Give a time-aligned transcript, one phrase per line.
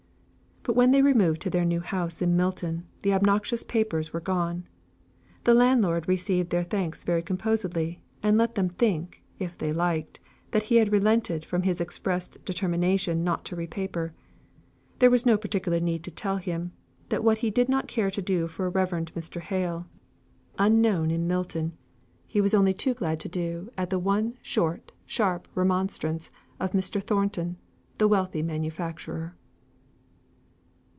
[0.63, 4.67] But when they removed to their new house in Milton, the obnoxious papers were gone.
[5.43, 10.19] The landlord received their thanks very composedly; and let them think, if they liked,
[10.51, 14.11] that he had relented from his expressed determination not to repaper.
[14.99, 16.73] There was no particular need to tell them,
[17.09, 19.41] that what he did not care to do for a Reverend Mr.
[19.41, 19.87] Hale,
[20.59, 21.73] unknown in Milton,
[22.27, 26.29] he was only too glad to do at the one short sharp remonstrance
[26.59, 27.01] of Mr.
[27.01, 27.57] Thornton,
[27.97, 29.33] the wealthy manufacturer.